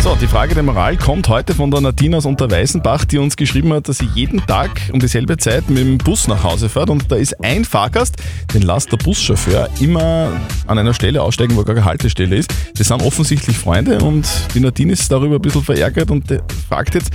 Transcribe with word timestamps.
So, 0.00 0.14
die 0.14 0.28
Frage 0.28 0.54
der 0.54 0.62
Moral 0.62 0.96
kommt 0.96 1.28
heute 1.28 1.54
von 1.54 1.72
der 1.72 1.80
Nadine 1.80 2.16
aus 2.16 2.24
Unterweißenbach, 2.24 3.04
die 3.04 3.18
uns 3.18 3.36
geschrieben 3.36 3.72
hat, 3.72 3.88
dass 3.88 3.98
sie 3.98 4.08
jeden 4.14 4.38
Tag 4.46 4.70
um 4.92 5.00
dieselbe 5.00 5.36
Zeit 5.38 5.68
mit 5.68 5.78
dem 5.78 5.98
Bus 5.98 6.28
nach 6.28 6.44
Hause 6.44 6.68
fährt 6.68 6.88
und 6.88 7.10
da 7.10 7.16
ist 7.16 7.44
ein 7.44 7.64
Fahrgast, 7.64 8.16
den 8.54 8.62
lässt 8.62 8.92
der 8.92 8.96
Buschauffeur 8.96 9.68
immer 9.80 10.30
an 10.68 10.78
einer 10.78 10.94
Stelle 10.94 11.20
aussteigen, 11.20 11.56
wo 11.56 11.64
gar 11.64 11.74
keine 11.74 11.84
Haltestelle 11.84 12.36
ist. 12.36 12.54
Sie 12.74 12.84
sind 12.84 13.02
offensichtlich 13.02 13.58
Freunde 13.58 13.98
und 13.98 14.28
die 14.54 14.60
Nadine 14.60 14.92
ist 14.92 15.10
darüber 15.10 15.34
ein 15.34 15.42
bisschen 15.42 15.64
verärgert 15.64 16.12
und 16.12 16.26
fragt 16.68 16.94
jetzt, 16.94 17.10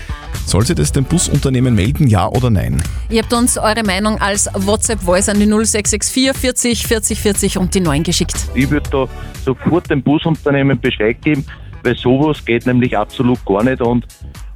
soll 0.45 0.65
sie 0.65 0.75
das 0.75 0.91
dem 0.91 1.05
Busunternehmen 1.05 1.73
melden, 1.73 2.07
ja 2.07 2.27
oder 2.27 2.49
nein? 2.49 2.83
Ihr 3.09 3.21
habt 3.21 3.31
uns 3.31 3.57
eure 3.57 3.83
Meinung 3.83 4.19
als 4.19 4.49
WhatsApp-Voice 4.53 5.29
an 5.29 5.39
die 5.39 5.45
0664 5.45 6.35
40 6.35 6.85
40 6.85 7.19
40 7.19 7.57
und 7.57 7.73
die 7.73 7.79
9 7.79 8.03
geschickt. 8.03 8.35
Ich 8.53 8.69
würde 8.69 8.89
da 8.89 9.07
sofort 9.45 9.89
dem 9.89 10.03
Busunternehmen 10.03 10.79
Bescheid 10.79 11.21
geben, 11.21 11.45
weil 11.83 11.95
sowas 11.95 12.43
geht 12.43 12.65
nämlich 12.65 12.97
absolut 12.97 13.43
gar 13.45 13.63
nicht 13.63 13.81
und 13.81 14.05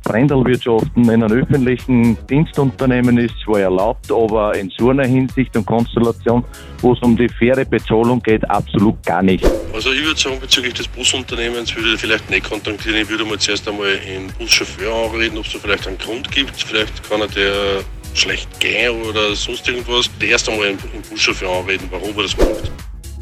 Brendelwirtschaften 0.07 1.09
in 1.09 1.21
einem 1.21 1.37
öffentlichen 1.37 2.17
Dienstunternehmen 2.27 3.17
ist 3.17 3.35
zwar 3.43 3.59
erlaubt, 3.59 4.09
aber 4.09 4.55
in 4.55 4.71
so 4.77 4.89
einer 4.89 5.05
Hinsicht 5.05 5.55
und 5.57 5.65
Konstellation, 5.65 6.45
wo 6.81 6.93
es 6.93 6.99
um 7.01 7.17
die 7.17 7.27
faire 7.27 7.65
Bezahlung 7.65 8.21
geht, 8.21 8.49
absolut 8.49 9.05
gar 9.05 9.21
nicht. 9.21 9.45
Also 9.73 9.91
ich 9.91 10.05
würde 10.05 10.17
sagen, 10.17 10.39
bezüglich 10.39 10.75
des 10.75 10.87
Busunternehmens 10.87 11.75
würde 11.75 11.93
ich 11.93 11.99
vielleicht 11.99 12.29
nicht 12.29 12.49
kontaktieren. 12.49 13.01
Ich 13.01 13.09
würde 13.09 13.25
mal 13.25 13.37
zuerst 13.37 13.67
einmal 13.67 13.97
den 13.97 14.27
Buschauffeur 14.39 15.11
anreden, 15.11 15.37
ob 15.37 15.45
es 15.45 15.51
da 15.51 15.59
vielleicht 15.59 15.87
einen 15.87 15.97
Grund 15.97 16.31
gibt. 16.31 16.55
Vielleicht 16.55 17.09
kann 17.09 17.19
er 17.19 17.27
der 17.27 17.83
schlecht 18.13 18.59
gehen 18.61 19.01
oder 19.03 19.35
sonst 19.35 19.67
irgendwas. 19.67 20.09
Erst 20.21 20.49
einmal 20.49 20.67
den 20.67 21.01
Buschauffeur 21.09 21.59
anreden, 21.59 21.87
warum 21.91 22.15
er 22.15 22.23
das 22.23 22.37
macht. 22.37 22.71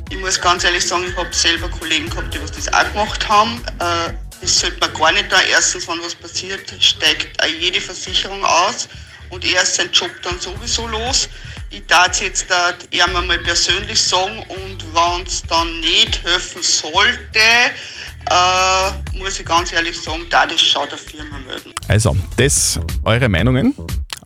Ich 0.09 0.19
muss 0.19 0.39
ganz 0.39 0.63
ehrlich 0.63 0.85
sagen, 0.85 1.03
ich 1.07 1.15
habe 1.15 1.33
selber 1.33 1.69
Kollegen 1.69 2.09
gehabt, 2.09 2.33
die 2.33 2.41
was 2.41 2.51
das 2.51 2.71
auch 2.71 2.91
gemacht 2.91 3.27
haben. 3.27 3.61
Äh, 3.79 4.13
das 4.41 4.59
sollte 4.59 4.77
man 4.79 4.93
gar 4.93 5.11
nicht 5.11 5.31
da. 5.31 5.37
Erstens, 5.49 5.87
wenn 5.87 5.99
was 6.03 6.13
passiert, 6.15 6.61
steigt 6.79 7.41
auch 7.43 7.47
jede 7.47 7.81
Versicherung 7.81 8.43
aus 8.43 8.87
und 9.29 9.43
er 9.45 9.63
ist 9.63 9.75
sein 9.75 9.89
Job 9.91 10.11
dann 10.23 10.39
sowieso 10.39 10.87
los. 10.87 11.27
Ich 11.71 11.85
darf 11.87 12.21
jetzt 12.21 12.49
da 12.49 12.73
eher 12.91 13.07
mal 13.07 13.37
persönlich 13.39 14.01
sagen 14.01 14.39
und 14.47 14.85
wenn 14.93 15.25
es 15.25 15.41
dann 15.43 15.79
nicht 15.79 16.23
helfen 16.23 16.61
sollte, 16.61 17.39
äh, 18.29 19.17
muss 19.17 19.39
ich 19.39 19.45
ganz 19.45 19.73
ehrlich 19.73 19.99
sagen, 19.99 20.25
da 20.29 20.45
das 20.45 20.61
schon 20.61 20.87
der 20.89 20.97
Firma 20.97 21.37
melden. 21.39 21.73
Also, 21.87 22.15
das 22.37 22.79
eure 23.03 23.27
Meinungen. 23.27 23.75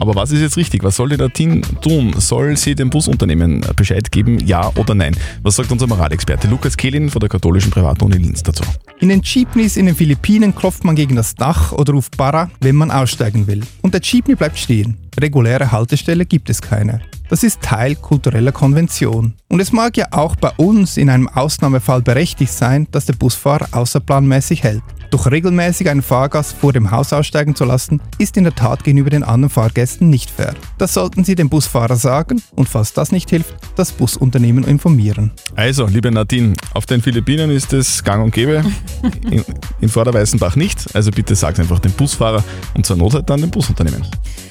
Aber 0.02 0.16
was 0.16 0.32
ist 0.32 0.40
jetzt 0.40 0.56
richtig? 0.56 0.82
Was 0.84 0.96
soll 0.96 1.10
die 1.10 1.18
Nadine 1.18 1.60
tun? 1.82 2.14
Soll 2.18 2.56
sie 2.56 2.74
dem 2.74 2.90
Busunternehmen 2.90 3.66
Bescheid 3.76 4.10
geben, 4.10 4.40
ja 4.40 4.72
oder 4.78 4.96
nein? 4.96 5.14
Was 5.44 5.58
sagt 5.58 5.70
unser 5.74 5.88
Moralexperte 5.88 6.48
Lukas 6.48 6.78
Kehlin 6.78 7.10
von 7.10 7.20
der 7.20 7.28
katholischen 7.28 7.70
Privatuni 7.70 8.16
Linz 8.16 8.42
dazu? 8.42 8.64
In 9.02 9.10
den 9.10 9.22
Jeepneys 9.22 9.76
in 9.76 9.88
den 9.88 9.96
Philippinen 9.96 10.56
klopft 10.56 10.86
man 10.86 10.96
gegen 10.96 11.18
das 11.18 11.36
Dach 11.36 11.74
oder 11.74 11.92
ruft 11.92 12.16
Barra, 12.16 12.50
wenn 12.62 12.78
man 12.78 12.92
aussteigen 12.92 13.46
will. 13.48 13.62
Und 13.82 13.94
der 13.94 14.00
Jeepney 14.02 14.36
bleibt 14.36 14.58
stehen. 14.58 14.98
Reguläre 15.20 15.70
Haltestelle 15.70 16.26
gibt 16.26 16.50
es 16.50 16.62
keine. 16.62 17.02
Das 17.30 17.44
ist 17.44 17.62
Teil 17.62 17.96
kultureller 17.96 18.54
Konvention. 18.54 19.34
Und 19.50 19.60
es 19.60 19.74
mag 19.74 19.98
ja 19.98 20.08
auch 20.12 20.38
bei 20.38 20.52
uns 20.56 20.96
in 20.96 21.10
einem 21.10 21.28
Ausnahmefall 21.28 22.02
berechtigt 22.02 22.54
sein, 22.54 22.88
dass 22.92 23.06
der 23.06 23.14
Busfahrer 23.14 23.68
außerplanmäßig 23.74 24.64
hält. 24.64 24.84
Doch 25.10 25.30
regelmäßig 25.30 25.90
einen 25.90 26.02
Fahrgast 26.02 26.56
vor 26.58 26.74
dem 26.74 26.92
Haus 26.92 27.14
aussteigen 27.14 27.56
zu 27.56 27.66
lassen, 27.66 28.00
ist 28.18 28.38
in 28.38 28.44
der 28.44 28.54
Tat 28.54 28.84
gegenüber 28.84 29.10
den 29.10 29.24
anderen 29.24 29.50
Fahrgästen 29.50 30.10
nicht 30.10 30.30
fair. 30.30 30.54
Das 30.78 30.94
sollten 30.94 31.24
Sie 31.24 31.36
dem 31.36 31.50
Busfahrer 31.50 31.96
sagen 31.96 32.42
und 32.56 32.70
falls 32.70 32.94
das 32.94 33.12
nicht 33.12 33.30
hilft, 33.30 33.56
das 33.76 33.92
Busunternehmen 33.92 34.64
informieren. 34.64 35.32
Also, 35.56 35.88
liebe 35.88 36.12
Nadine, 36.12 36.54
auf 36.74 36.86
den 36.86 37.02
Philippinen 37.02 37.50
ist 37.50 37.74
es 37.74 38.04
gang 38.04 38.24
und 38.24 38.34
gäbe, 38.34 38.64
in, 39.32 39.44
in 39.82 39.90
Vorderweißenbach 39.90 40.56
nicht. 40.56 40.96
Also 40.96 41.12
bitte 41.12 41.36
sagt 41.36 41.60
einfach 41.60 41.80
dem 41.80 41.92
Busfahrer 41.94 42.44
und 42.76 42.86
zur 42.86 42.98
Not 42.98 43.14
halt 43.14 43.30
dann 43.30 43.42
dem 43.42 43.52
Busunternehmen. 43.52 44.06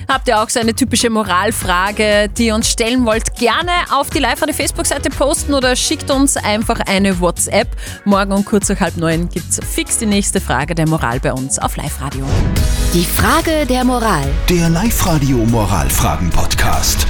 Habt 0.08 0.26
ihr 0.26 0.40
auch 0.40 0.48
so 0.48 0.58
eine 0.58 0.74
typische 0.74 1.10
Moralfrage, 1.10 2.30
die 2.30 2.46
ihr 2.46 2.54
uns 2.54 2.70
stellen 2.70 3.04
wollt? 3.04 3.36
Gerne 3.36 3.72
auf 3.90 4.08
die 4.08 4.20
live 4.20 4.38
Facebook-Seite 4.38 5.10
posten 5.10 5.52
oder 5.52 5.76
schickt 5.76 6.10
uns 6.10 6.38
einfach 6.38 6.80
eine 6.80 7.20
WhatsApp. 7.20 7.68
Morgen 8.06 8.32
um 8.32 8.42
kurz 8.42 8.70
nach 8.70 8.80
halb 8.80 8.96
neun 8.96 9.28
gibt 9.28 9.50
es 9.50 9.60
fix 9.62 9.98
die 9.98 10.06
nächste 10.06 10.40
Frage 10.48 10.74
der 10.74 10.88
Moral 10.88 11.20
bei 11.20 11.30
uns 11.34 11.58
auf 11.58 11.76
Live-Radio. 11.76 12.24
Die 12.94 13.04
Frage 13.04 13.66
der 13.66 13.84
Moral. 13.84 14.24
Der 14.48 14.70
Live-Radio 14.70 15.36
Moralfragen-Podcast. 15.44 17.06